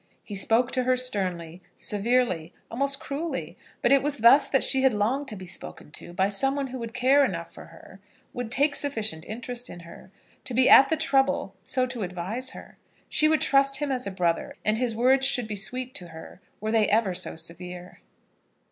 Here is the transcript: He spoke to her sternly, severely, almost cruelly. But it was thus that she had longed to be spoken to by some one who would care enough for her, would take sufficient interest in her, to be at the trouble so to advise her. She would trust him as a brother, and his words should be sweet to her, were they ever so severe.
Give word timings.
He 0.23 0.33
spoke 0.33 0.71
to 0.71 0.81
her 0.85 0.97
sternly, 0.97 1.61
severely, 1.77 2.55
almost 2.71 2.99
cruelly. 2.99 3.55
But 3.83 3.91
it 3.91 4.01
was 4.01 4.17
thus 4.17 4.47
that 4.47 4.63
she 4.63 4.81
had 4.81 4.95
longed 4.95 5.27
to 5.27 5.35
be 5.35 5.45
spoken 5.45 5.91
to 5.91 6.11
by 6.11 6.27
some 6.27 6.55
one 6.55 6.69
who 6.69 6.79
would 6.79 6.95
care 6.95 7.23
enough 7.23 7.53
for 7.53 7.65
her, 7.65 7.99
would 8.33 8.51
take 8.51 8.75
sufficient 8.75 9.23
interest 9.25 9.69
in 9.69 9.81
her, 9.81 10.09
to 10.45 10.55
be 10.55 10.67
at 10.67 10.89
the 10.89 10.97
trouble 10.97 11.53
so 11.63 11.85
to 11.85 12.01
advise 12.01 12.49
her. 12.53 12.79
She 13.09 13.27
would 13.27 13.41
trust 13.41 13.77
him 13.77 13.91
as 13.91 14.07
a 14.07 14.09
brother, 14.09 14.55
and 14.65 14.79
his 14.79 14.95
words 14.95 15.27
should 15.27 15.47
be 15.47 15.55
sweet 15.55 15.93
to 15.93 16.07
her, 16.07 16.41
were 16.59 16.71
they 16.71 16.87
ever 16.87 17.13
so 17.13 17.35
severe. 17.35 17.99